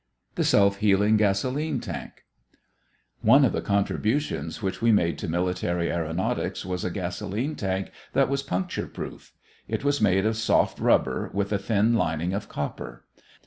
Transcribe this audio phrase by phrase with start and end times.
[0.33, 2.23] THE SELF HEALING GASOLENE TANK
[3.21, 8.27] One of the contributions which we made to military aëronautics was a gasolene tank that
[8.27, 9.31] was puncture proof.
[9.67, 13.05] It was made of soft rubber with a thin lining of copper.